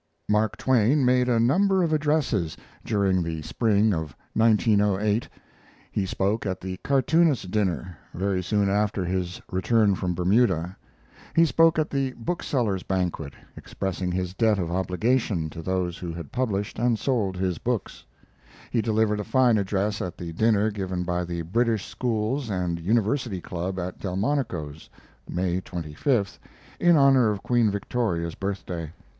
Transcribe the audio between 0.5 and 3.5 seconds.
Twain made a number of addresses during the